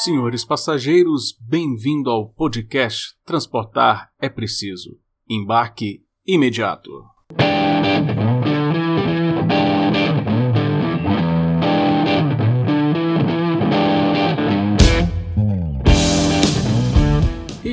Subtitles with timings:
[0.00, 4.98] Senhores passageiros, bem-vindo ao podcast Transportar é Preciso.
[5.28, 6.90] Embarque imediato.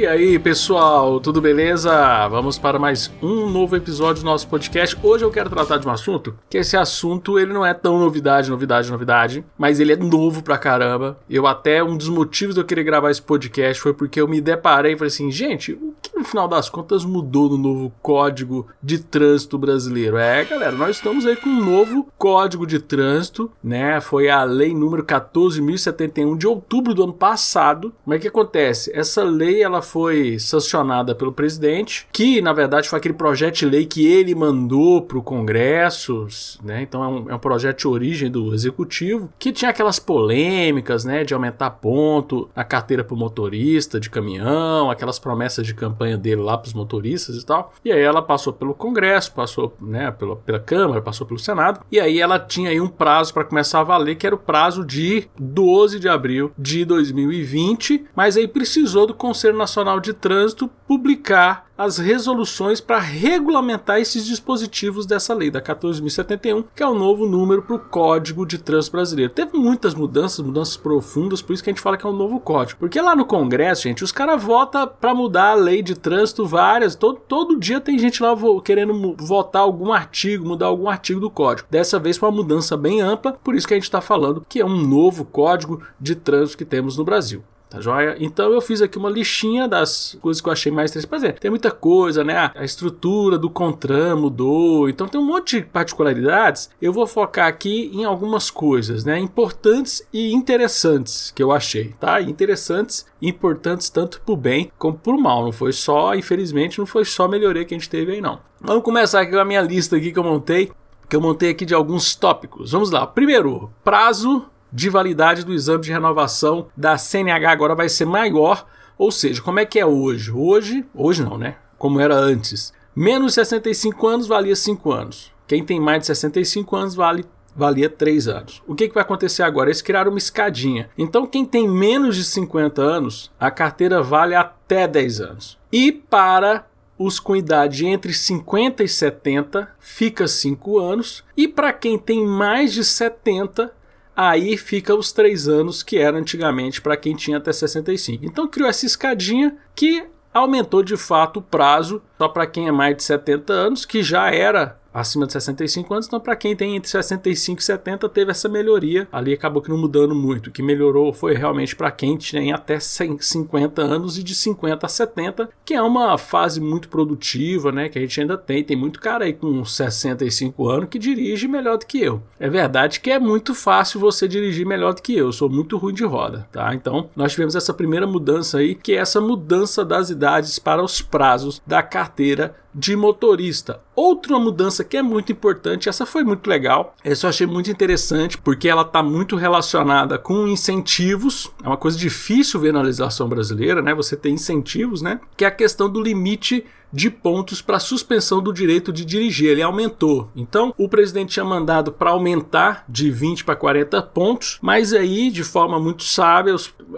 [0.10, 2.28] Aí, pessoal, tudo beleza?
[2.30, 4.98] Vamos para mais um novo episódio do nosso podcast.
[5.04, 8.50] Hoje eu quero tratar de um assunto que esse assunto ele não é tão novidade,
[8.50, 11.20] novidade, novidade, mas ele é novo pra caramba.
[11.30, 14.42] Eu até um dos motivos de eu querer gravar esse podcast foi porque eu me
[14.42, 18.68] deparei e falei assim, gente, o que no final das contas mudou no novo Código
[18.84, 20.18] de Trânsito brasileiro?
[20.18, 24.02] É, galera, nós estamos aí com um novo Código de Trânsito, né?
[24.02, 27.94] Foi a lei número 14071 de outubro do ano passado.
[28.06, 28.92] Mas o que acontece?
[28.94, 33.86] Essa lei ela foi sancionada pelo presidente, que na verdade foi aquele projeto de lei
[33.86, 36.28] que ele mandou para o Congresso,
[36.62, 36.82] né?
[36.82, 41.24] Então é um, é um, projeto de origem do executivo, que tinha aquelas polêmicas, né?
[41.24, 46.42] De aumentar ponto na carteira para o motorista de caminhão, aquelas promessas de campanha dele
[46.42, 47.74] lá para os motoristas e tal.
[47.84, 52.00] E aí ela passou pelo Congresso, passou né, pela, pela Câmara, passou pelo Senado, e
[52.00, 55.28] aí ela tinha aí um prazo para começar a valer, que era o prazo de
[55.38, 62.00] 12 de abril de 2020, mas aí precisou do Conselho Nacional de Trânsito publicar as
[62.00, 67.76] resoluções para regulamentar esses dispositivos dessa lei, da 14.071, que é o novo número para
[67.76, 69.32] o Código de Trânsito Brasileiro.
[69.32, 72.40] Teve muitas mudanças, mudanças profundas, por isso que a gente fala que é um novo
[72.40, 72.80] código.
[72.80, 76.96] Porque lá no Congresso, gente, os caras votam para mudar a lei de trânsito várias,
[76.96, 81.68] todo, todo dia tem gente lá querendo votar algum artigo, mudar algum artigo do código.
[81.70, 84.60] Dessa vez foi uma mudança bem ampla, por isso que a gente está falando que
[84.60, 87.44] é um novo código de trânsito que temos no Brasil.
[87.70, 88.16] Tá joia?
[88.20, 91.34] Então eu fiz aqui uma listinha das coisas que eu achei mais interessantes.
[91.34, 92.52] Por tem muita coisa, né?
[92.56, 96.72] A estrutura do CONTRAN mudou, então tem um monte de particularidades.
[96.82, 99.20] Eu vou focar aqui em algumas coisas, né?
[99.20, 102.20] Importantes e interessantes que eu achei, tá?
[102.20, 105.44] Interessantes e importantes tanto pro bem como pro mal.
[105.44, 108.40] Não foi só, infelizmente, não foi só melhoria que a gente teve aí, não.
[108.60, 110.72] Vamos começar aqui com a minha lista aqui que eu montei,
[111.08, 112.72] que eu montei aqui de alguns tópicos.
[112.72, 113.06] Vamos lá.
[113.06, 118.66] Primeiro, prazo de validade do exame de renovação da CNH agora vai ser maior.
[118.98, 120.32] Ou seja, como é que é hoje?
[120.32, 121.56] Hoje, hoje não, né?
[121.78, 122.74] Como era antes.
[122.96, 125.32] Menos de 65 anos valia 5 anos.
[125.48, 127.26] Quem tem mais de 65 anos vale
[127.56, 128.62] valia 3 anos.
[128.68, 129.70] O que, que vai acontecer agora?
[129.70, 130.90] Eles criaram uma escadinha.
[130.98, 135.58] Então, quem tem menos de 50 anos, a carteira vale até 10 anos.
[135.72, 136.66] E para
[136.98, 141.24] os com idade entre 50 e 70, fica 5 anos.
[141.36, 143.74] E para quem tem mais de 70,
[144.20, 148.26] aí fica os três anos que era antigamente para quem tinha até 65.
[148.26, 152.98] Então criou essa escadinha que aumentou de fato o prazo só para quem é mais
[152.98, 156.90] de 70 anos, que já era acima de 65 anos, então para quem tem entre
[156.90, 159.08] 65 e 70 teve essa melhoria.
[159.12, 160.48] Ali acabou que não mudando muito.
[160.48, 164.90] O que melhorou foi realmente para quem tem até 50 anos e de 50 a
[164.90, 168.64] 70, que é uma fase muito produtiva, né, que a gente ainda tem.
[168.64, 172.22] Tem muito cara aí com 65 anos que dirige melhor do que eu.
[172.40, 175.28] É verdade que é muito fácil você dirigir melhor do que eu.
[175.28, 176.74] eu sou muito ruim de roda, tá?
[176.74, 181.02] Então, nós tivemos essa primeira mudança aí, que é essa mudança das idades para os
[181.02, 183.80] prazos da carteira de motorista.
[183.96, 188.38] Outra mudança que é muito importante, essa foi muito legal, essa eu achei muito interessante
[188.38, 191.52] porque ela está muito relacionada com incentivos.
[191.64, 193.94] É uma coisa difícil ver na legislação brasileira, né?
[193.94, 195.20] Você tem incentivos, né?
[195.36, 199.50] Que é a questão do limite de pontos para suspensão do direito de dirigir.
[199.50, 200.30] Ele aumentou.
[200.36, 205.44] Então, o presidente tinha mandado para aumentar de 20 para 40 pontos, mas aí, de
[205.44, 206.56] forma muito sábia,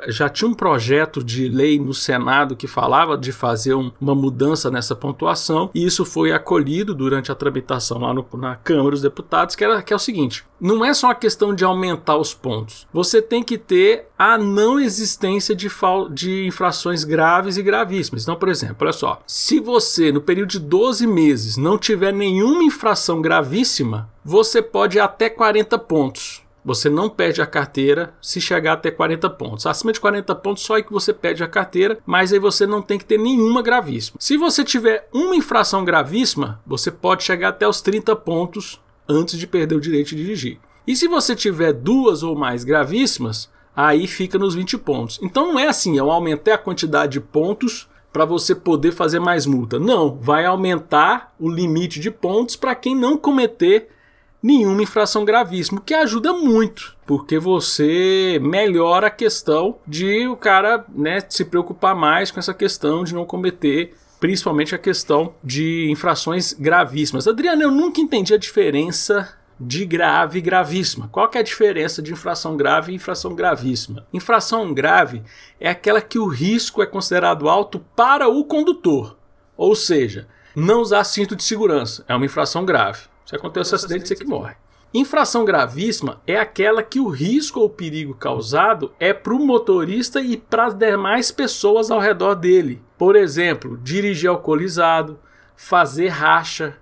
[0.07, 4.71] já tinha um projeto de lei no Senado que falava de fazer um, uma mudança
[4.71, 9.55] nessa pontuação, e isso foi acolhido durante a tramitação lá no, na Câmara dos Deputados,
[9.55, 12.87] que, era, que é o seguinte: não é só uma questão de aumentar os pontos,
[12.93, 15.67] você tem que ter a não existência de,
[16.13, 18.21] de infrações graves e gravíssimas.
[18.21, 22.63] Então, por exemplo, olha só, se você no período de 12 meses, não tiver nenhuma
[22.63, 26.43] infração gravíssima, você pode ir até 40 pontos.
[26.63, 29.65] Você não perde a carteira se chegar até 40 pontos.
[29.65, 32.83] Acima de 40 pontos, só é que você perde a carteira, mas aí você não
[32.83, 34.17] tem que ter nenhuma gravíssima.
[34.19, 38.79] Se você tiver uma infração gravíssima, você pode chegar até os 30 pontos
[39.09, 40.59] antes de perder o direito de dirigir.
[40.85, 45.19] E se você tiver duas ou mais gravíssimas, aí fica nos 20 pontos.
[45.21, 49.45] Então não é assim, eu aumentei a quantidade de pontos para você poder fazer mais
[49.45, 49.79] multa.
[49.79, 53.89] Não, vai aumentar o limite de pontos para quem não cometer
[54.43, 61.19] nenhuma infração gravíssima, que ajuda muito, porque você melhora a questão de o cara né,
[61.29, 67.27] se preocupar mais com essa questão de não cometer principalmente a questão de infrações gravíssimas.
[67.27, 71.07] Adriano, eu nunca entendi a diferença de grave e gravíssima.
[71.11, 74.05] Qual que é a diferença de infração grave e infração gravíssima?
[74.11, 75.21] Infração grave
[75.59, 79.17] é aquela que o risco é considerado alto para o condutor,
[79.55, 83.03] ou seja, não usar cinto de segurança é uma infração grave.
[83.25, 84.55] Se acontecer um acidente, você que morre.
[84.93, 90.35] Infração gravíssima é aquela que o risco ou perigo causado é para o motorista e
[90.35, 92.81] para as demais pessoas ao redor dele.
[92.97, 95.17] Por exemplo, dirigir alcoolizado,
[95.55, 96.75] fazer racha,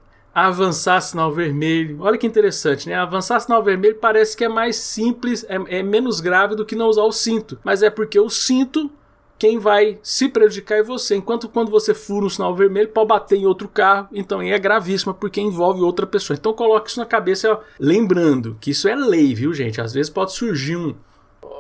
[0.48, 1.98] avançar sinal vermelho.
[2.02, 2.96] Olha que interessante, né?
[2.96, 6.88] Avançar sinal vermelho parece que é mais simples, é, é menos grave do que não
[6.88, 7.58] usar o cinto.
[7.64, 8.92] Mas é porque o cinto
[9.40, 11.16] quem vai se prejudicar é você.
[11.16, 15.14] Enquanto quando você fura um sinal vermelho, pode bater em outro carro, então é gravíssima
[15.14, 16.36] porque envolve outra pessoa.
[16.38, 19.80] Então coloque isso na cabeça, lembrando que isso é lei, viu, gente?
[19.80, 20.94] Às vezes pode surgir um,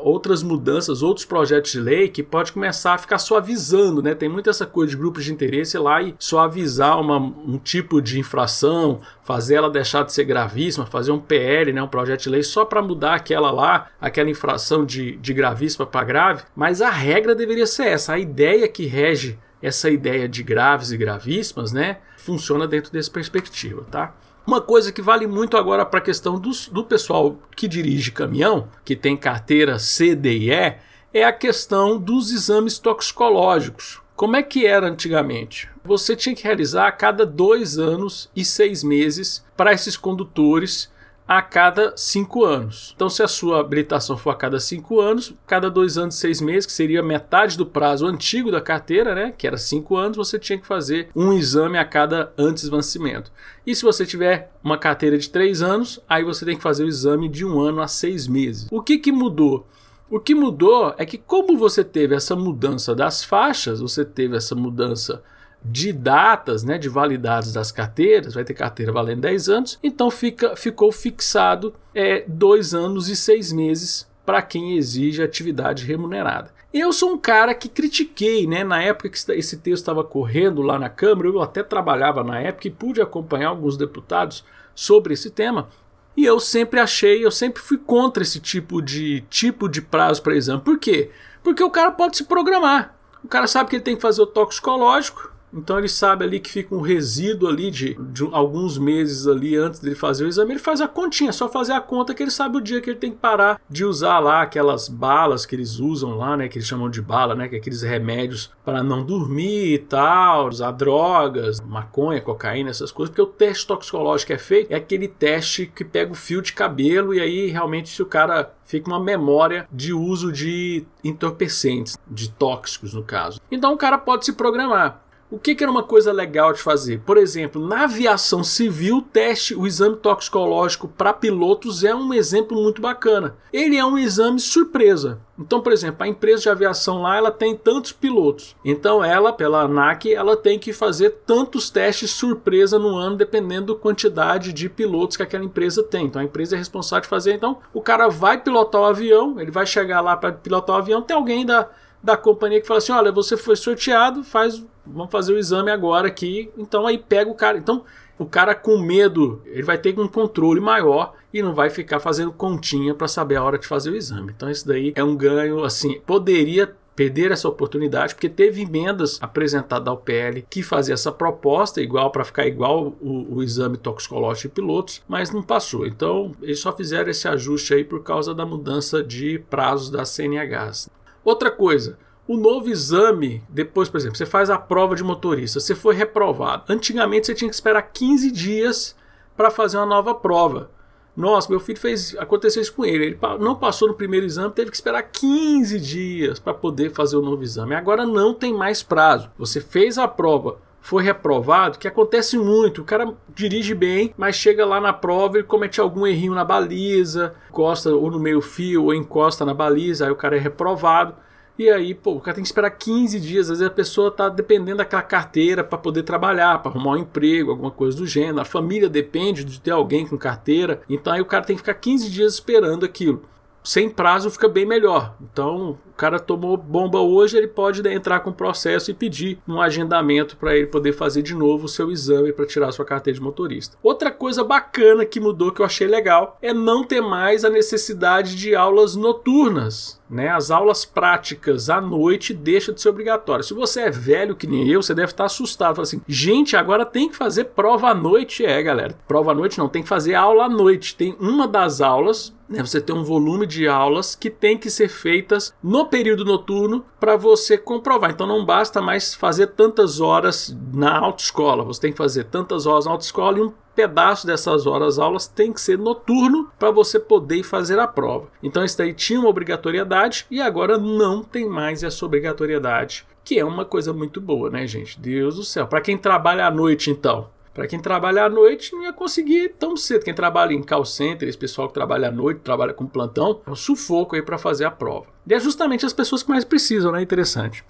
[0.02, 4.16] outras mudanças, outros projetos de lei que pode começar a ficar suavizando, né?
[4.16, 8.20] Tem muito essa coisa de grupos de interesse lá e suavizar uma, um tipo de
[8.20, 12.44] infração, fazer ela deixar de ser gravíssima, fazer um PL, né, um projeto de lei
[12.44, 17.36] só para mudar aquela lá, aquela infração de, de gravíssima para grave, mas a regra
[17.36, 22.68] deveria ser essa, a ideia que rege essa ideia de graves e gravíssimas, né, funciona
[22.68, 24.16] dentro dessa perspectiva, tá?
[24.50, 28.68] Uma coisa que vale muito agora para a questão do, do pessoal que dirige caminhão,
[28.84, 30.76] que tem carteira C, D e E,
[31.14, 34.02] é a questão dos exames toxicológicos.
[34.16, 35.70] Como é que era antigamente?
[35.84, 40.92] Você tinha que realizar a cada dois anos e seis meses para esses condutores
[41.30, 42.92] a cada cinco anos.
[42.96, 46.42] Então, se a sua habilitação for a cada cinco anos, cada dois anos e seis
[46.42, 50.40] meses, que seria metade do prazo antigo da carteira, né, que era cinco anos, você
[50.40, 53.32] tinha que fazer um exame a cada antes vencimento.
[53.64, 56.90] E se você tiver uma carteira de três anos, aí você tem que fazer o
[56.90, 58.68] exame de um ano a seis meses.
[58.72, 59.68] O que, que mudou?
[60.10, 64.56] O que mudou é que, como você teve essa mudança das faixas, você teve essa
[64.56, 65.22] mudança
[65.64, 70.56] de datas, né, de validades das carteiras, vai ter carteira valendo 10 anos, então fica,
[70.56, 76.52] ficou fixado é, dois anos e seis meses para quem exige atividade remunerada.
[76.72, 78.64] Eu sou um cara que critiquei, né?
[78.64, 82.68] Na época que esse texto estava correndo lá na Câmara, eu até trabalhava na época
[82.68, 84.46] e pude acompanhar alguns deputados
[84.76, 85.68] sobre esse tema.
[86.16, 90.36] E eu sempre achei, eu sempre fui contra esse tipo de tipo de prazo para
[90.36, 90.62] exame.
[90.62, 91.10] Por quê?
[91.42, 92.94] Porque o cara pode se programar.
[93.24, 96.50] O cara sabe que ele tem que fazer o toxicológico, então ele sabe ali que
[96.50, 100.52] fica um resíduo ali de, de, alguns meses ali antes dele fazer o exame.
[100.52, 103.00] Ele faz a continha, só fazer a conta que ele sabe o dia que ele
[103.00, 106.48] tem que parar de usar lá aquelas balas que eles usam lá, né?
[106.48, 107.48] Que eles chamam de bala, né?
[107.48, 113.10] Que é aqueles remédios para não dormir e tal, usar drogas, maconha, cocaína, essas coisas.
[113.10, 117.14] Porque o teste toxicológico é feito, é aquele teste que pega o fio de cabelo
[117.14, 122.94] e aí realmente se o cara fica uma memória de uso de entorpecentes, de tóxicos
[122.94, 123.42] no caso.
[123.52, 125.09] Então o cara pode se programar.
[125.32, 127.02] O que, que, era uma coisa legal de fazer?
[127.06, 132.60] Por exemplo, na aviação civil, o teste, o exame toxicológico para pilotos é um exemplo
[132.60, 133.36] muito bacana.
[133.54, 135.20] Ele é um exame surpresa.
[135.38, 138.56] Então, por exemplo, a empresa de aviação lá, ela tem tantos pilotos.
[138.66, 143.80] Então, ela, pela ANAC, ela tem que fazer tantos testes surpresa no ano, dependendo da
[143.80, 146.08] quantidade de pilotos que aquela empresa tem.
[146.08, 147.34] Então, a empresa é responsável de fazer.
[147.34, 151.04] Então, o cara vai pilotar o avião, ele vai chegar lá para pilotar o avião,
[151.04, 151.70] tem alguém da
[152.02, 156.08] da companhia que fala assim: olha, você foi sorteado, faz, vamos fazer o exame agora
[156.08, 156.50] aqui.
[156.58, 157.58] Então aí pega o cara.
[157.58, 157.84] Então
[158.18, 162.34] o cara com medo, ele vai ter um controle maior e não vai ficar fazendo
[162.34, 164.34] continha para saber a hora de fazer o exame.
[164.36, 169.88] Então isso daí é um ganho assim, poderia perder essa oportunidade, porque teve emendas apresentadas
[169.88, 174.54] ao PL que fazia essa proposta igual para ficar igual o, o, exame toxicológico de
[174.56, 175.88] pilotos, mas não passou.
[175.88, 180.90] Então, eles só fizeram esse ajuste aí por causa da mudança de prazos da CNH.
[181.30, 185.76] Outra coisa, o novo exame, depois, por exemplo, você faz a prova de motorista, você
[185.76, 186.64] foi reprovado.
[186.68, 188.96] Antigamente você tinha que esperar 15 dias
[189.38, 190.72] para fazer uma nova prova.
[191.16, 192.16] Nossa, meu filho fez.
[192.18, 193.06] Aconteceu isso com ele.
[193.06, 197.22] Ele não passou no primeiro exame, teve que esperar 15 dias para poder fazer o
[197.22, 197.76] novo exame.
[197.76, 199.30] Agora não tem mais prazo.
[199.38, 202.82] Você fez a prova, foi reprovado, que acontece muito.
[202.82, 207.36] O cara dirige bem, mas chega lá na prova e comete algum errinho na baliza,
[207.50, 211.14] encosta ou no meio fio ou encosta na baliza, aí o cara é reprovado.
[211.58, 213.52] E aí, pô, o cara tem que esperar 15 dias.
[213.52, 217.52] Às vezes a pessoa tá dependendo daquela carteira para poder trabalhar, para arrumar um emprego,
[217.52, 218.40] alguma coisa do gênero.
[218.40, 220.82] A família depende de ter alguém com carteira.
[220.90, 223.24] Então aí o cara tem que ficar 15 dias esperando aquilo
[223.70, 225.14] sem prazo fica bem melhor.
[225.22, 229.62] Então, o cara tomou bomba hoje, ele pode entrar com o processo e pedir um
[229.62, 233.24] agendamento para ele poder fazer de novo o seu exame para tirar sua carteira de
[233.24, 233.78] motorista.
[233.84, 238.36] Outra coisa bacana que mudou que eu achei legal é não ter mais a necessidade
[238.36, 243.44] de aulas noturnas né, as aulas práticas à noite deixa de ser obrigatório.
[243.44, 245.76] Se você é velho que nem eu, você deve estar assustado.
[245.76, 248.46] Fala assim, gente, agora tem que fazer prova à noite.
[248.46, 250.96] É, galera, prova à noite não, tem que fazer aula à noite.
[250.96, 254.90] Tem uma das aulas né, você tem um volume de aulas que tem que ser
[254.90, 258.10] feitas no período noturno para você comprovar.
[258.10, 262.86] Então não basta mais fazer tantas horas na autoescola, você tem que fazer tantas horas
[262.86, 267.44] na autoescola e um pedaço dessas horas aulas tem que ser noturno para você poder
[267.44, 268.28] fazer a prova.
[268.42, 273.46] Então isso daí tinha uma obrigatoriedade e agora não tem mais essa obrigatoriedade, que é
[273.46, 275.00] uma coisa muito boa, né, gente?
[275.00, 275.68] Deus do céu.
[275.68, 279.76] Para quem trabalha à noite, então, para quem trabalha à noite não ia conseguir tão
[279.76, 280.06] cedo.
[280.06, 283.52] Quem trabalha em call center, esse pessoal que trabalha à noite, trabalha com plantão, é
[283.52, 285.08] um sufoco aí para fazer a prova.
[285.28, 287.02] E é justamente as pessoas que mais precisam, né?
[287.02, 287.64] Interessante.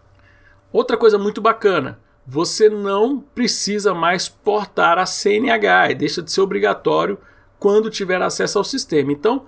[0.72, 2.00] Outra coisa muito bacana,
[2.31, 7.17] você não precisa mais portar a CNH, deixa de ser obrigatório
[7.57, 9.12] quando tiver acesso ao sistema.
[9.12, 9.48] Então,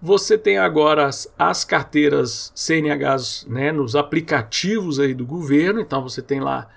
[0.00, 6.22] você tem agora as, as carteiras CNHs né, nos aplicativos aí do governo, então você
[6.22, 6.68] tem lá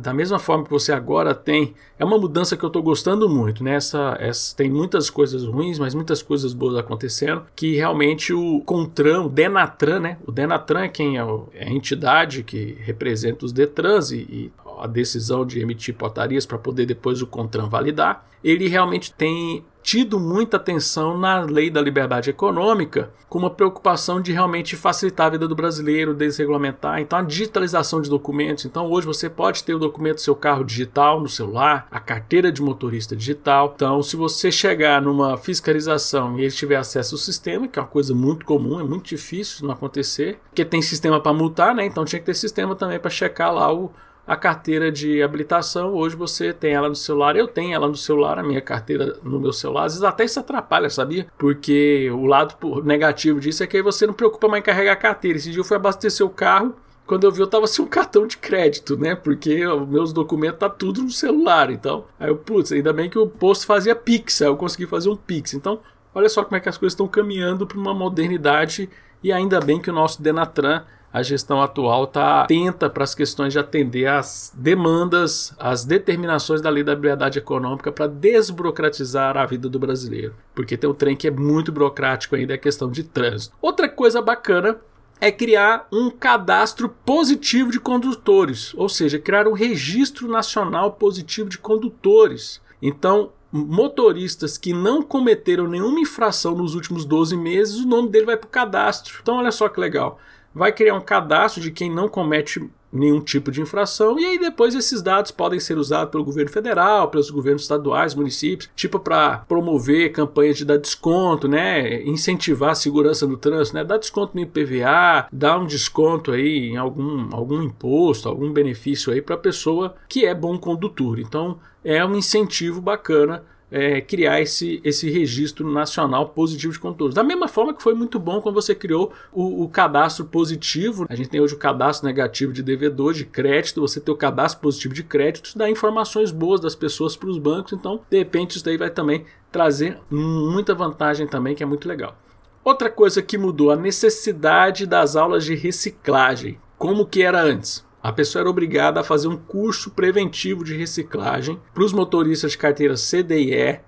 [0.00, 3.64] da mesma forma que você agora tem, é uma mudança que eu estou gostando muito,
[3.64, 3.74] né?
[3.74, 9.24] Essa, essa, tem muitas coisas ruins, mas muitas coisas boas acontecendo, que realmente o Contran,
[9.24, 10.18] o Denatran, né?
[10.24, 11.22] O Denatran é quem é,
[11.54, 16.58] é a entidade que representa os Detrans e, e a decisão de emitir portarias para
[16.58, 22.30] poder depois o Contran validar, ele realmente tem tido muita atenção na lei da liberdade
[22.30, 27.00] econômica, com uma preocupação de realmente facilitar a vida do brasileiro, desregulamentar.
[27.00, 28.64] Então, a digitalização de documentos.
[28.64, 32.50] Então, hoje você pode ter o documento do seu carro digital no celular, a carteira
[32.50, 33.74] de motorista digital.
[33.76, 37.88] Então, se você chegar numa fiscalização e ele tiver acesso ao sistema, que é uma
[37.88, 41.84] coisa muito comum, é muito difícil não acontecer, porque tem sistema para multar, né?
[41.84, 43.92] Então, tinha que ter sistema também para checar lá o
[44.26, 48.38] a carteira de habilitação, hoje você tem ela no celular, eu tenho ela no celular,
[48.38, 49.84] a minha carteira no meu celular.
[49.84, 51.26] Às vezes até isso atrapalha, sabia?
[51.36, 54.96] Porque o lado negativo disso é que aí você não preocupa mais em carregar a
[54.96, 55.38] carteira.
[55.38, 56.74] Esse dia eu fui abastecer o carro,
[57.06, 59.14] quando eu vi eu tava sem um cartão de crédito, né?
[59.14, 62.06] Porque meus documentos tá tudo no celular, então.
[62.18, 65.16] Aí eu, putz, ainda bem que o posto fazia Pix, aí eu consegui fazer um
[65.16, 65.52] Pix.
[65.52, 65.80] Então,
[66.14, 68.88] olha só como é que as coisas estão caminhando para uma modernidade
[69.22, 70.82] e ainda bem que o nosso Denatran
[71.14, 76.68] a gestão atual está atenta para as questões de atender às demandas, às determinações da
[76.68, 80.34] lei da liberdade econômica para desburocratizar a vida do brasileiro.
[80.56, 83.54] Porque tem um trem que é muito burocrático ainda, é a questão de trânsito.
[83.62, 84.76] Outra coisa bacana
[85.20, 91.58] é criar um cadastro positivo de condutores, ou seja, criar um registro nacional positivo de
[91.58, 92.60] condutores.
[92.82, 98.36] Então, motoristas que não cometeram nenhuma infração nos últimos 12 meses, o nome dele vai
[98.36, 99.20] para o cadastro.
[99.22, 100.18] Então, olha só que legal
[100.54, 104.74] vai criar um cadastro de quem não comete nenhum tipo de infração e aí depois
[104.74, 110.12] esses dados podem ser usados pelo governo federal, pelos governos estaduais, municípios, tipo para promover
[110.12, 115.26] campanhas de dar desconto, né, incentivar a segurança no trânsito, né, dar desconto no IPVA,
[115.32, 120.24] dar um desconto aí em algum algum imposto, algum benefício aí para a pessoa que
[120.24, 121.18] é bom condutor.
[121.18, 127.14] Então é um incentivo bacana é, criar esse, esse registro nacional positivo de condutores.
[127.14, 131.14] Da mesma forma que foi muito bom quando você criou o, o, cadastro positivo, a
[131.14, 134.94] gente tem hoje o cadastro negativo de devedor, de crédito, você tem o cadastro positivo
[134.94, 138.64] de crédito, isso dá informações boas das pessoas para os bancos, então de repente isso
[138.64, 142.16] daí vai também trazer muita vantagem também, que é muito legal.
[142.64, 146.58] Outra coisa que mudou, a necessidade das aulas de reciclagem.
[146.78, 147.84] Como que era antes?
[148.04, 152.58] A pessoa era obrigada a fazer um curso preventivo de reciclagem para os motoristas de
[152.58, 153.80] carteira CDE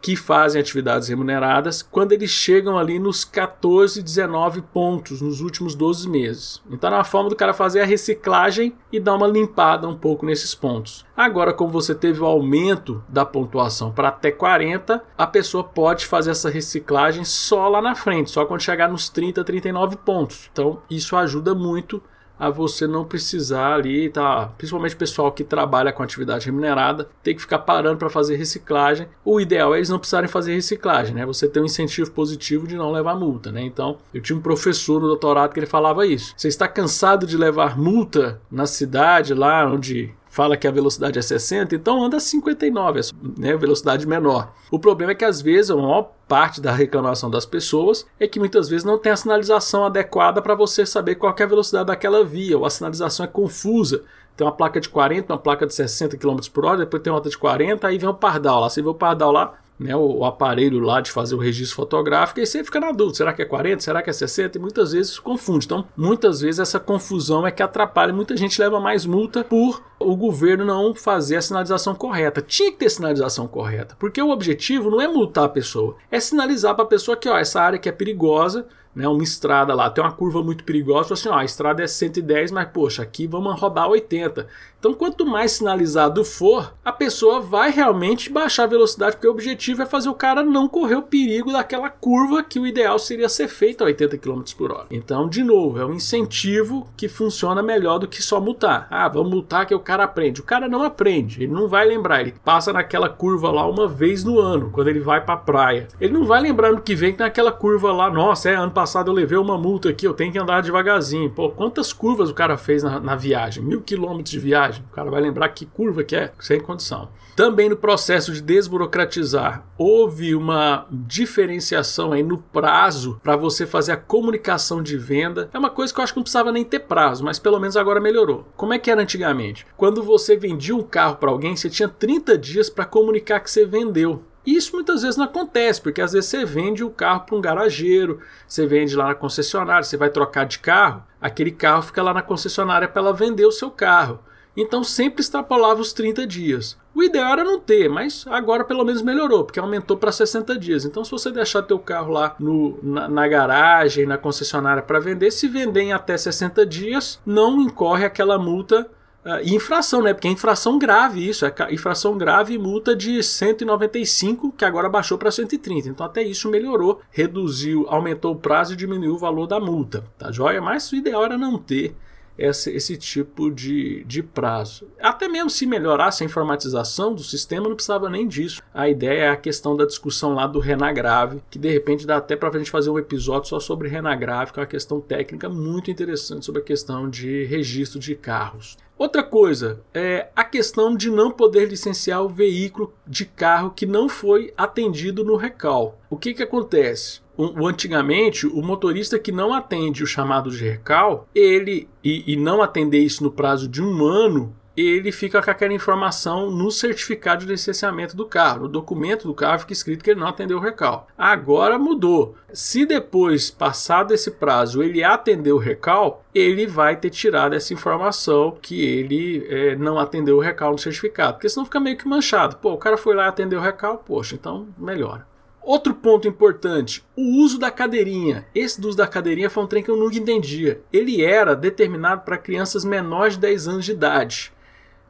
[0.00, 6.08] que fazem atividades remuneradas quando eles chegam ali nos 14, 19 pontos nos últimos 12
[6.08, 6.62] meses.
[6.70, 10.24] Então, é uma forma do cara fazer a reciclagem e dar uma limpada um pouco
[10.24, 11.04] nesses pontos.
[11.14, 16.30] Agora, como você teve o aumento da pontuação para até 40, a pessoa pode fazer
[16.30, 20.48] essa reciclagem só lá na frente, só quando chegar nos 30, 39 pontos.
[20.50, 22.00] Então, isso ajuda muito
[22.38, 24.50] a você não precisar ali, tá?
[24.56, 29.08] Principalmente o pessoal que trabalha com atividade remunerada, tem que ficar parando para fazer reciclagem.
[29.24, 31.26] O ideal é eles não precisarem fazer reciclagem, né?
[31.26, 33.62] Você tem um incentivo positivo de não levar multa, né?
[33.62, 36.34] Então, eu tinha um professor no doutorado que ele falava isso.
[36.36, 41.22] Você está cansado de levar multa na cidade lá onde fala que a velocidade é
[41.22, 43.00] 60, então anda 59,
[43.36, 44.52] né, velocidade menor.
[44.70, 48.38] O problema é que às vezes a maior parte da reclamação das pessoas é que
[48.38, 52.24] muitas vezes não tem a sinalização adequada para você saber qual é a velocidade daquela
[52.24, 54.04] via, ou a sinalização é confusa.
[54.36, 57.28] Tem uma placa de 40, uma placa de 60 km por hora, depois tem outra
[57.28, 58.70] de 40, aí vem o pardal lá.
[58.70, 62.46] Você vê o pardal lá, né, o, aparelho lá de fazer o registro fotográfico, e
[62.46, 64.58] você fica na dúvida, será que é 40, será que é 60?
[64.58, 65.66] E muitas vezes confunde.
[65.66, 70.16] Então, muitas vezes essa confusão é que atrapalha, muita gente leva mais multa por o
[70.16, 72.40] governo não fazer a sinalização correta.
[72.40, 76.74] Tinha que ter sinalização correta, porque o objetivo não é multar a pessoa, é sinalizar
[76.74, 80.02] para a pessoa que ó, essa área que é perigosa, né, uma estrada lá, tem
[80.02, 83.88] uma curva muito perigosa, assim, ó, a estrada é 110, mas poxa, aqui vamos rodar
[83.88, 84.48] 80.
[84.78, 89.82] Então, quanto mais sinalizado for, a pessoa vai realmente baixar a velocidade, porque o objetivo
[89.82, 93.48] é fazer o cara não correr o perigo daquela curva que o ideal seria ser
[93.48, 94.86] feita a 80 km por hora.
[94.90, 98.86] Então, de novo, é um incentivo que funciona melhor do que só multar.
[98.88, 100.42] Ah, vamos multar que o cara aprende.
[100.42, 104.22] O cara não aprende, ele não vai lembrar, ele passa naquela curva lá uma vez
[104.22, 105.88] no ano, quando ele vai para a praia.
[105.98, 109.10] Ele não vai lembrar no que vem que naquela curva lá, nossa, é ano passado
[109.10, 111.30] eu levei uma multa aqui, eu tenho que andar devagarzinho.
[111.30, 113.64] Pô, quantas curvas o cara fez na, na viagem?
[113.64, 114.84] Mil quilômetros de viagem.
[114.92, 117.08] O cara vai lembrar que curva que é, sem condição.
[117.38, 123.96] Também no processo de desburocratizar, houve uma diferenciação aí no prazo para você fazer a
[123.96, 125.48] comunicação de venda.
[125.54, 127.76] É uma coisa que eu acho que não precisava nem ter prazo, mas pelo menos
[127.76, 128.48] agora melhorou.
[128.56, 129.64] Como é que era antigamente?
[129.76, 133.64] Quando você vendia um carro para alguém, você tinha 30 dias para comunicar que você
[133.64, 134.24] vendeu.
[134.44, 138.18] Isso muitas vezes não acontece, porque às vezes você vende o carro para um garageiro,
[138.48, 142.22] você vende lá na concessionária, você vai trocar de carro, aquele carro fica lá na
[142.22, 144.18] concessionária para ela vender o seu carro.
[144.60, 146.76] Então sempre extrapolava os 30 dias.
[146.92, 150.84] O ideal era não ter, mas agora pelo menos melhorou, porque aumentou para 60 dias.
[150.84, 155.30] Então se você deixar teu carro lá no, na, na garagem, na concessionária para vender,
[155.30, 158.90] se vender em até 60 dias, não incorre aquela multa
[159.24, 160.14] Uh, e infração, né?
[160.14, 165.18] Porque é infração grave isso, é infração grave e multa de 195, que agora baixou
[165.18, 165.88] para 130.
[165.88, 170.30] Então até isso melhorou, reduziu, aumentou o prazo e diminuiu o valor da multa, tá
[170.30, 170.62] joia?
[170.62, 171.96] Mas o ideal era não ter
[172.38, 174.88] esse, esse tipo de, de prazo.
[175.00, 178.62] Até mesmo se melhorasse a informatização do sistema, não precisava nem disso.
[178.72, 182.36] A ideia é a questão da discussão lá do Renagrave, que de repente dá até
[182.36, 185.90] para a gente fazer um episódio só sobre Renagrave, que é uma questão técnica muito
[185.90, 188.76] interessante sobre a questão de registro de carros.
[188.98, 194.08] Outra coisa é a questão de não poder licenciar o veículo de carro que não
[194.08, 196.00] foi atendido no recal.
[196.10, 197.20] O que, que acontece?
[197.38, 202.60] O, antigamente, o motorista que não atende o chamado de recal, ele e, e não
[202.60, 207.52] atender isso no prazo de um ano, ele fica com aquela informação no certificado de
[207.52, 208.62] licenciamento do carro.
[208.62, 211.08] No documento do carro fica escrito que ele não atendeu o recal.
[211.16, 212.36] Agora mudou.
[212.52, 218.56] Se depois, passado esse prazo, ele atendeu o recal, ele vai ter tirado essa informação
[218.60, 221.34] que ele é, não atendeu o recal no certificado.
[221.34, 222.56] Porque senão fica meio que manchado.
[222.56, 225.26] Pô, o cara foi lá e atendeu o recal, poxa, então melhora.
[225.68, 228.46] Outro ponto importante, o uso da cadeirinha.
[228.54, 230.80] Esse uso da cadeirinha foi um trem que eu nunca entendia.
[230.90, 234.50] Ele era determinado para crianças menores de 10 anos de idade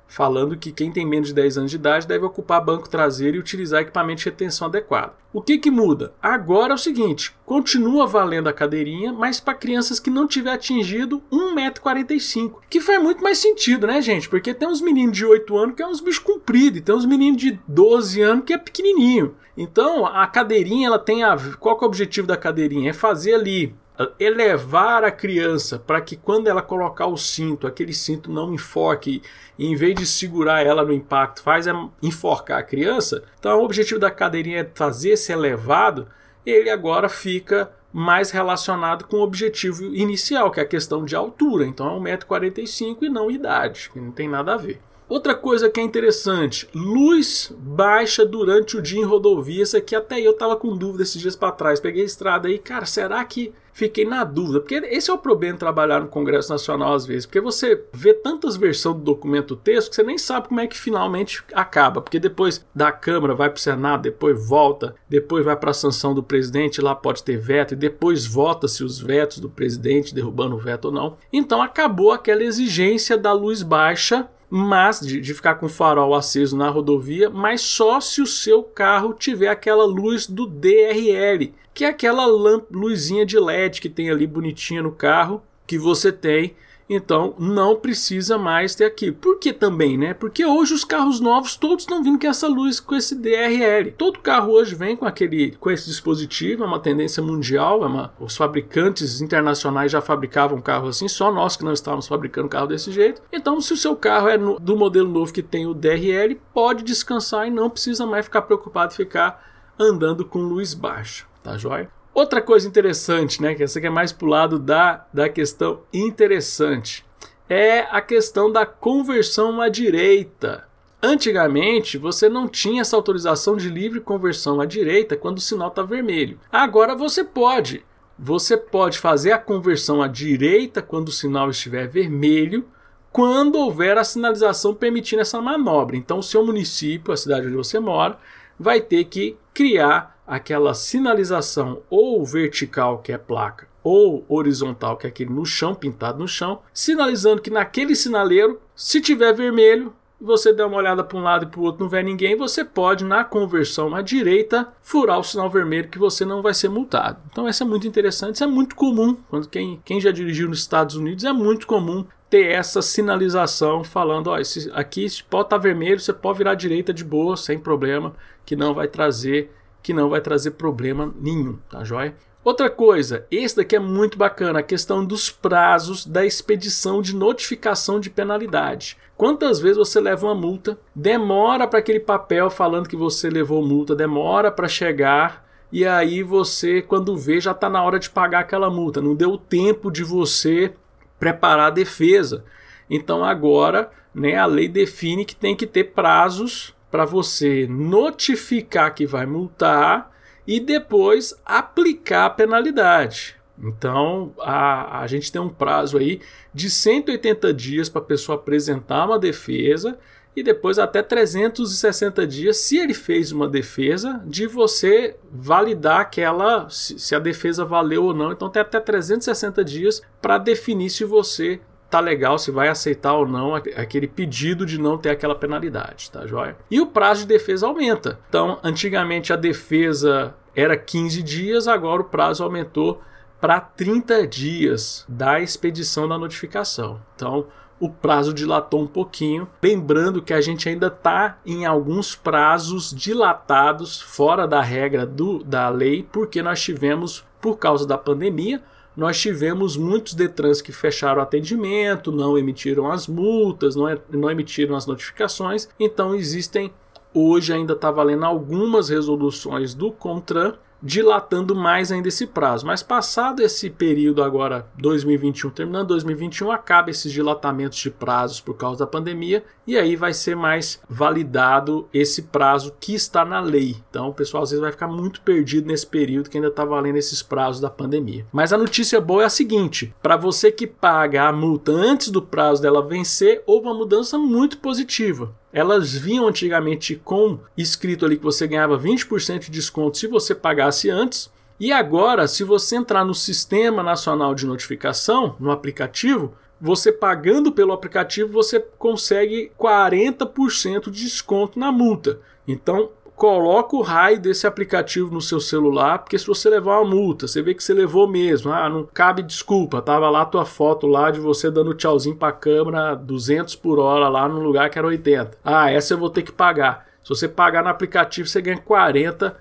[0.09, 3.41] falando que quem tem menos de 10 anos de idade deve ocupar banco traseiro e
[3.41, 5.13] utilizar equipamento de retenção adequado.
[5.33, 6.15] O que, que muda?
[6.21, 11.23] Agora é o seguinte: continua valendo a cadeirinha, mas para crianças que não tiver atingido
[11.31, 12.55] 1,45m.
[12.71, 14.29] Que faz muito mais sentido, né, gente?
[14.29, 17.05] Porque tem uns meninos de 8 anos que é uns bichos compridos, e tem uns
[17.05, 19.37] meninos de 12 anos que é pequenininho.
[19.57, 21.37] Então, a cadeirinha, ela tem a.
[21.59, 22.91] Qual é o objetivo da cadeirinha?
[22.91, 23.75] É fazer ali
[24.19, 29.23] elevar a criança para que quando ela colocar o cinto, aquele cinto não enfoque,
[29.59, 33.25] e em vez de segurar ela no impacto, faz é enforcar a criança.
[33.39, 36.07] Então o objetivo da cadeirinha é fazer esse elevado,
[36.47, 41.67] ele agora fica mais relacionado com o objetivo inicial, que é a questão de altura.
[41.67, 44.81] Então é 1,45m e não idade, que não tem nada a ver.
[45.09, 49.63] Outra coisa que é interessante, luz baixa durante o dia em rodovia.
[49.63, 51.81] Isso aqui até eu tava com dúvida esses dias para trás.
[51.81, 54.59] Peguei a estrada aí, cara, será que fiquei na dúvida?
[54.61, 58.13] Porque esse é o problema de trabalhar no Congresso Nacional às vezes, porque você vê
[58.13, 62.19] tantas versões do documento texto que você nem sabe como é que finalmente acaba, porque
[62.19, 66.23] depois da Câmara vai para o Senado, depois volta, depois vai para a sanção do
[66.23, 70.87] presidente, lá pode ter veto e depois vota-se os vetos do presidente derrubando o veto
[70.87, 71.17] ou não.
[71.33, 76.57] Então acabou aquela exigência da luz baixa mas de, de, ficar com o farol aceso
[76.57, 81.89] na rodovia, mas só se o seu carro tiver aquela luz do DRL, que é
[81.89, 86.57] aquela luzinha de LED que tem ali bonitinha no carro que você tem
[86.89, 89.13] então não precisa mais ter aqui.
[89.13, 90.15] Por que também, né?
[90.15, 93.93] Porque hoje os carros novos todos estão vindo com essa luz, com esse DRL.
[93.97, 96.65] Todo carro hoje vem com aquele, com esse dispositivo.
[96.65, 97.83] É uma tendência mundial.
[97.85, 101.09] É uma, os fabricantes internacionais já fabricavam carro assim.
[101.09, 103.21] Só nós que não estávamos fabricando carro desse jeito.
[103.33, 106.83] Então, se o seu carro é no, do modelo novo que tem o DRL, pode
[106.83, 109.47] descansar e não precisa mais ficar preocupado em ficar
[109.79, 111.25] andando com luz baixa.
[111.43, 111.98] Tá joia?
[112.19, 117.07] Outra coisa interessante, né, que essa aqui é mais pro lado da, da questão interessante,
[117.49, 120.67] é a questão da conversão à direita.
[121.01, 125.85] Antigamente, você não tinha essa autorização de livre conversão à direita quando o sinal está
[125.85, 126.41] vermelho.
[126.51, 127.87] Agora você pode.
[128.19, 132.67] Você pode fazer a conversão à direita quando o sinal estiver vermelho,
[133.13, 135.97] quando houver a sinalização permitindo essa manobra.
[135.97, 138.19] Então, o seu município, a cidade onde você mora,
[138.59, 145.11] vai ter que criar aquela sinalização ou vertical, que é placa, ou horizontal, que é
[145.11, 150.65] aquele no chão, pintado no chão, sinalizando que naquele sinaleiro, se tiver vermelho, você der
[150.65, 153.25] uma olhada para um lado e para o outro, não vê ninguém, você pode, na
[153.25, 157.21] conversão à direita, furar o sinal vermelho que você não vai ser multado.
[157.31, 159.17] Então, essa é muito interessante, isso é muito comum.
[159.31, 164.27] Quando quem, quem já dirigiu nos Estados Unidos é muito comum ter essa sinalização falando,
[164.27, 167.59] ó, esse, aqui pode estar tá vermelho, você pode virar à direita de boa, sem
[167.59, 168.13] problema,
[168.45, 169.51] que não vai trazer,
[169.89, 172.15] que não vai trazer problema nenhum, tá joia?
[172.45, 177.99] Outra coisa, esse daqui é muito bacana, a questão dos prazos da expedição de notificação
[177.99, 178.99] de penalidade.
[179.17, 183.97] Quantas vezes você leva uma multa, demora para aquele papel falando que você levou multa,
[183.97, 188.69] demora para chegar e aí você, quando vê, já está na hora de pagar aquela
[188.69, 189.01] multa.
[189.01, 190.75] Não deu tempo de você
[191.19, 192.45] preparar a defesa.
[192.91, 199.07] Então agora, né, a lei define que tem que ter prazos para você notificar que
[199.07, 200.11] vai multar
[200.47, 203.37] e depois aplicar a penalidade.
[203.63, 206.21] Então a, a gente tem um prazo aí
[206.55, 209.99] de 180 dias para a pessoa apresentar uma defesa
[210.39, 217.13] e depois até 360 dias, se ele fez uma defesa, de você validar aquela se
[217.13, 218.31] a defesa valeu ou não.
[218.31, 223.27] Então tem até 360 dias para definir se você tá legal, se vai aceitar ou
[223.27, 226.57] não aquele pedido de não ter aquela penalidade, tá joia?
[226.71, 228.19] E o prazo de defesa aumenta.
[228.29, 233.01] Então, antigamente a defesa era 15 dias, agora o prazo aumentou
[233.41, 237.01] para 30 dias da expedição da notificação.
[237.15, 237.47] Então,
[237.81, 239.49] o prazo dilatou um pouquinho.
[239.63, 245.69] Lembrando que a gente ainda está em alguns prazos dilatados fora da regra do, da
[245.69, 248.61] lei, porque nós tivemos, por causa da pandemia,
[248.99, 254.29] nós tivemos muitos Detrans que fecharam o atendimento, não emitiram as multas, não, é, não
[254.29, 255.69] emitiram as notificações.
[255.79, 256.73] Então existem,
[257.15, 262.67] hoje ainda está valendo algumas resoluções do CONTRAN dilatando mais ainda esse prazo.
[262.67, 268.81] Mas passado esse período agora, 2021, terminando 2021, acaba esses dilatamentos de prazos por causa
[268.81, 273.77] da pandemia e aí vai ser mais validado esse prazo que está na lei.
[273.91, 276.97] Então o pessoal às vezes vai ficar muito perdido nesse período que ainda está valendo
[276.97, 278.27] esses prazos da pandemia.
[278.33, 282.23] Mas a notícia boa é a seguinte: para você que paga a multa antes do
[282.23, 285.35] prazo dela vencer, houve uma mudança muito positiva.
[285.53, 290.91] Elas vinham antigamente com escrito ali que você ganhava 20% de desconto se você pagasse
[290.91, 291.31] antes.
[291.59, 297.73] E agora, se você entrar no Sistema Nacional de Notificação, no aplicativo, você pagando pelo
[297.73, 302.21] aplicativo, você consegue 40% de desconto na multa.
[302.47, 307.27] Então, coloca o raio desse aplicativo no seu celular, porque se você levar uma multa,
[307.27, 311.11] você vê que você levou mesmo, ah, não cabe desculpa, tava lá tua foto lá
[311.11, 314.87] de você dando tchauzinho para a câmera 200 por hora lá no lugar que era
[314.87, 315.37] 80.
[315.45, 316.87] Ah, essa eu vou ter que pagar.
[317.03, 319.37] Se você pagar no aplicativo, você ganha 40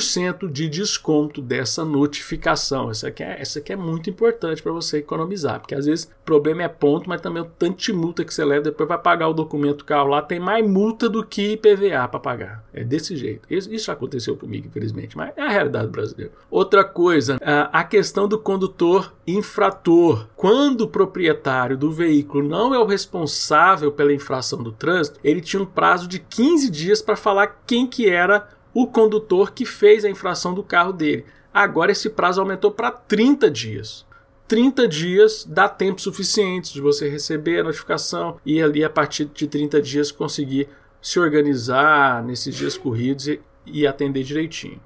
[0.00, 2.90] cento de desconto dessa notificação.
[2.90, 6.24] Essa aqui é, essa aqui é muito importante para você economizar, porque às vezes o
[6.24, 9.28] problema é ponto, mas também o tanto de multa que você leva, depois vai pagar
[9.28, 12.64] o documento do carro lá, tem mais multa do que IPVA para pagar.
[12.72, 13.46] É desse jeito.
[13.48, 16.32] Isso, isso aconteceu comigo, infelizmente, mas é a realidade brasileira.
[16.50, 17.38] Outra coisa,
[17.72, 20.26] a questão do condutor infrator.
[20.36, 25.62] Quando o proprietário do veículo não é o responsável pela infração do trânsito, ele tinha
[25.62, 30.10] um prazo de 15 dias para falar quem que era o condutor que fez a
[30.10, 31.24] infração do carro dele.
[31.52, 34.04] Agora esse prazo aumentou para 30 dias.
[34.46, 39.46] 30 dias dá tempo suficiente de você receber a notificação e ali a partir de
[39.46, 40.68] 30 dias conseguir
[41.00, 44.78] se organizar nesses dias corridos e, e atender direitinho.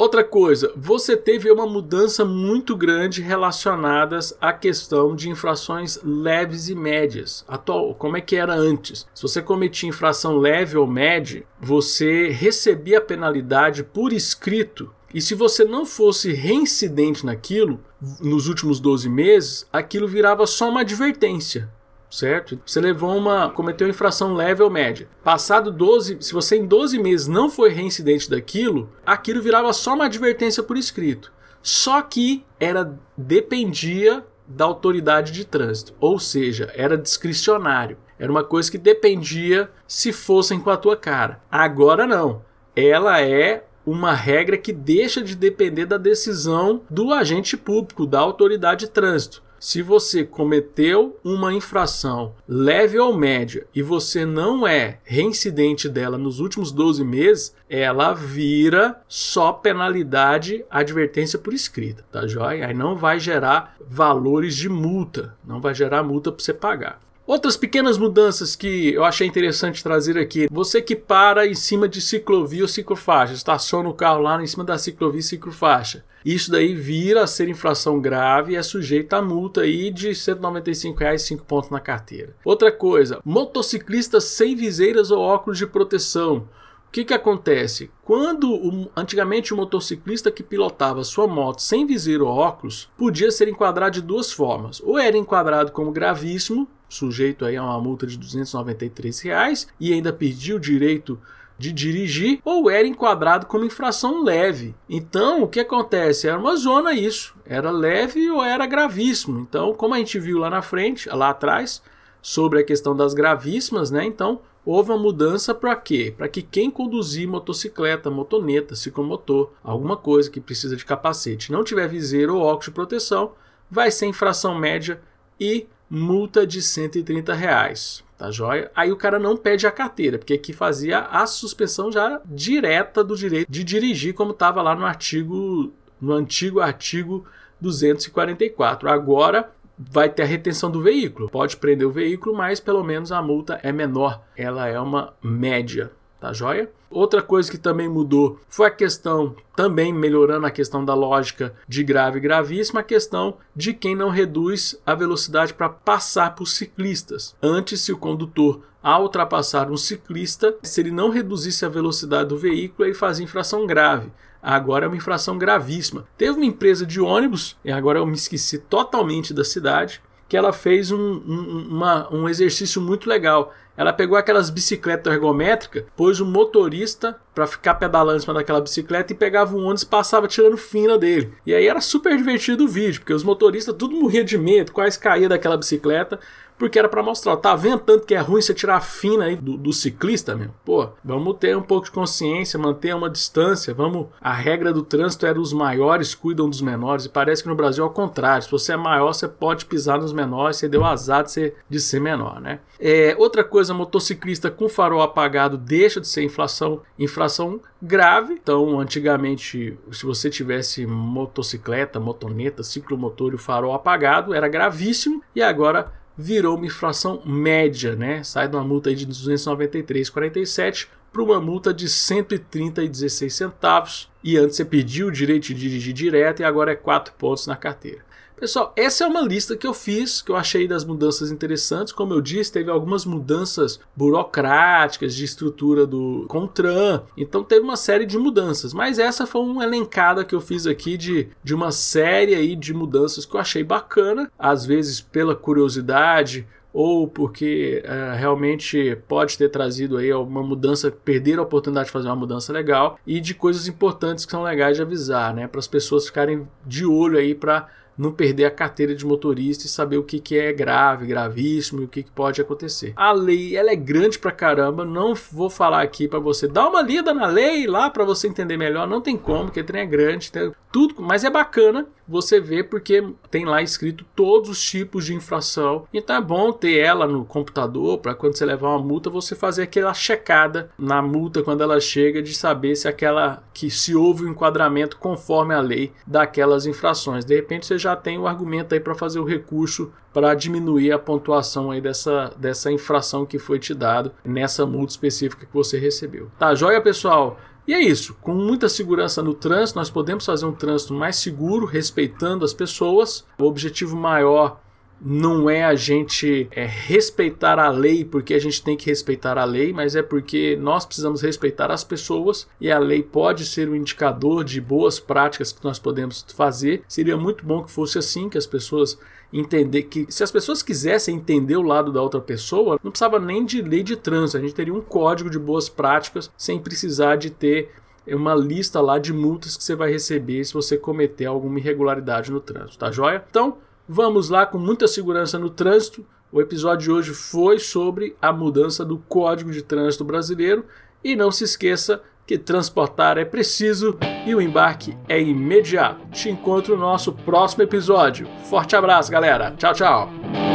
[0.00, 6.74] Outra coisa, você teve uma mudança muito grande relacionadas à questão de infrações leves e
[6.74, 7.44] médias.
[7.46, 9.06] Atual, como é que era antes?
[9.12, 14.90] Se você cometia infração leve ou média, você recebia a penalidade por escrito.
[15.12, 17.78] E se você não fosse reincidente naquilo,
[18.22, 21.70] nos últimos 12 meses, aquilo virava só uma advertência
[22.10, 22.60] certo?
[22.66, 25.08] Você levou uma, cometeu infração leve ou média.
[25.22, 30.06] Passado 12, se você em 12 meses não foi reincidente daquilo, aquilo virava só uma
[30.06, 31.32] advertência por escrito.
[31.62, 37.96] Só que era dependia da autoridade de trânsito, ou seja, era discricionário.
[38.18, 41.40] Era uma coisa que dependia se fossem com a tua cara.
[41.50, 42.42] Agora não.
[42.74, 48.86] Ela é uma regra que deixa de depender da decisão do agente público, da autoridade
[48.86, 49.42] de trânsito.
[49.60, 56.40] Se você cometeu uma infração leve ou média e você não é reincidente dela nos
[56.40, 62.68] últimos 12 meses, ela vira só penalidade, advertência por escrita, tá joia?
[62.68, 66.98] Aí não vai gerar valores de multa, não vai gerar multa para você pagar.
[67.26, 70.48] Outras pequenas mudanças que eu achei interessante trazer aqui.
[70.50, 74.64] Você que para em cima de ciclovia ou ciclofaixa, estaciona o carro lá em cima
[74.64, 76.02] da ciclovia e ciclofaixa.
[76.24, 80.98] Isso daí vira a ser infração grave e é sujeito a multa aí de 195
[80.98, 82.34] reais, 5 pontos na carteira.
[82.44, 86.48] Outra coisa, motociclistas sem viseiras ou óculos de proteção.
[86.88, 87.88] O que, que acontece?
[88.02, 93.94] Quando antigamente o motociclista que pilotava sua moto sem viseiro ou óculos podia ser enquadrado
[93.94, 94.80] de duas formas.
[94.80, 100.12] Ou era enquadrado como gravíssimo, sujeito aí a uma multa de 293 reais, e ainda
[100.12, 101.16] perdia o direito
[101.60, 104.74] de dirigir, ou era enquadrado como infração leve.
[104.88, 106.26] Então, o que acontece?
[106.26, 107.34] Era uma zona isso.
[107.44, 109.38] Era leve ou era gravíssimo.
[109.38, 111.82] Então, como a gente viu lá na frente, lá atrás,
[112.22, 114.06] sobre a questão das gravíssimas, né?
[114.06, 116.14] Então, houve uma mudança para quê?
[116.16, 121.88] Para que quem conduzir motocicleta, motoneta, ciclomotor, alguma coisa que precisa de capacete, não tiver
[121.88, 123.32] viseiro ou óculos de proteção,
[123.70, 124.98] vai ser infração média
[125.38, 128.04] e multa de 130 reais.
[128.16, 128.70] Tá joia?
[128.76, 133.16] Aí o cara não pede a carteira, porque aqui fazia a suspensão já direta do
[133.16, 137.26] direito de dirigir, como estava lá no artigo, no antigo artigo
[137.60, 138.90] 244.
[138.90, 141.30] Agora vai ter a retenção do veículo.
[141.30, 144.22] Pode prender o veículo, mas pelo menos a multa é menor.
[144.36, 146.70] Ela é uma média, tá joia?
[146.90, 151.82] Outra coisa que também mudou foi a questão, também melhorando a questão da lógica de
[151.82, 157.34] grave e gravíssima, a questão de quem não reduz a velocidade para passar por ciclistas.
[157.42, 162.38] Antes, se o condutor ao ultrapassar um ciclista, se ele não reduzisse a velocidade do
[162.38, 164.10] veículo, ele fazia infração grave.
[164.42, 166.06] Agora é uma infração gravíssima.
[166.16, 170.52] Teve uma empresa de ônibus, e agora eu me esqueci totalmente da cidade, que ela
[170.52, 173.52] fez um, um, uma, um exercício muito legal.
[173.76, 178.60] Ela pegou aquelas bicicletas ergométricas, pôs o um motorista para ficar pedalando em cima daquela
[178.60, 181.34] bicicleta e pegava um ônibus passava tirando fina dele.
[181.44, 184.96] E aí era super divertido o vídeo, porque os motoristas tudo morria de medo, quase
[185.00, 186.20] caía daquela bicicleta
[186.60, 189.34] porque era para mostrar, tá vendo tanto que é ruim você tirar a fina aí
[189.34, 190.50] do, do, ciclista, meu?
[190.62, 194.08] Pô, vamos ter um pouco de consciência, manter uma distância, vamos.
[194.20, 197.82] A regra do trânsito era os maiores cuidam dos menores, e parece que no Brasil
[197.82, 198.42] é o contrário.
[198.42, 201.80] Se você é maior, você pode pisar nos menores, você deu azar de ser, de
[201.80, 202.60] ser menor, né?
[202.78, 208.34] É, outra coisa, motociclista com farol apagado deixa de ser inflação, infração grave.
[208.34, 215.42] Então, antigamente, se você tivesse motocicleta, motoneta, ciclomotor e o farol apagado, era gravíssimo, e
[215.42, 218.22] agora virou uma infração média, né?
[218.22, 224.10] Sai de uma multa de 293,47 para uma multa de 130,16 centavos.
[224.22, 227.56] E antes você pediu o direito de dirigir direto e agora é 4 pontos na
[227.56, 228.09] carteira.
[228.40, 231.92] Pessoal, essa é uma lista que eu fiz, que eu achei das mudanças interessantes.
[231.92, 237.02] Como eu disse, teve algumas mudanças burocráticas de estrutura do Contran.
[237.18, 238.72] Então teve uma série de mudanças.
[238.72, 242.72] Mas essa foi uma elencada que eu fiz aqui de, de uma série aí de
[242.72, 244.32] mudanças que eu achei bacana.
[244.38, 251.38] Às vezes pela curiosidade ou porque é, realmente pode ter trazido aí uma mudança, perder
[251.38, 254.82] a oportunidade de fazer uma mudança legal e de coisas importantes que são legais de
[254.82, 257.68] avisar, né, para as pessoas ficarem de olho aí para
[258.00, 261.84] não perder a carteira de motorista e saber o que, que é grave, gravíssimo e
[261.84, 262.92] o que, que pode acontecer.
[262.96, 266.82] A lei ela é grande pra caramba, não vou falar aqui para você dar uma
[266.82, 269.86] lida na lei lá para você entender melhor, não tem como, porque o trem é
[269.86, 270.32] grande,
[270.72, 275.86] tudo, mas é bacana você ver porque tem lá escrito todos os tipos de infração.
[275.92, 279.62] Então é bom ter ela no computador para quando você levar uma multa você fazer
[279.62, 284.28] aquela checada na multa quando ela chega de saber se aquela que se houve o
[284.28, 287.24] um enquadramento conforme a lei daquelas infrações.
[287.24, 290.98] De repente você já tem o argumento aí para fazer o recurso para diminuir a
[290.98, 296.30] pontuação aí dessa, dessa infração que foi te dado nessa multa específica que você recebeu.
[296.38, 297.38] Tá, joia pessoal?
[297.66, 298.14] E é isso.
[298.20, 303.24] Com muita segurança no trânsito, nós podemos fazer um trânsito mais seguro, respeitando as pessoas.
[303.38, 304.60] O objetivo maior
[305.00, 309.44] não é a gente é, respeitar a lei porque a gente tem que respeitar a
[309.44, 313.74] lei, mas é porque nós precisamos respeitar as pessoas e a lei pode ser um
[313.74, 316.82] indicador de boas práticas que nós podemos fazer.
[316.86, 318.98] Seria muito bom que fosse assim, que as pessoas
[319.32, 323.44] entender que se as pessoas quisessem entender o lado da outra pessoa, não precisava nem
[323.44, 327.30] de lei de trânsito, a gente teria um código de boas práticas sem precisar de
[327.30, 327.70] ter
[328.06, 332.40] uma lista lá de multas que você vai receber se você cometer alguma irregularidade no
[332.40, 333.24] trânsito, tá joia?
[333.30, 333.58] Então,
[333.92, 336.06] vamos lá com muita segurança no trânsito.
[336.30, 340.64] O episódio de hoje foi sobre a mudança do Código de Trânsito Brasileiro
[341.02, 346.06] e não se esqueça que transportar é preciso e o embarque é imediato.
[346.12, 348.28] Te encontro no nosso próximo episódio.
[348.48, 349.52] Forte abraço, galera.
[349.58, 350.49] Tchau, tchau.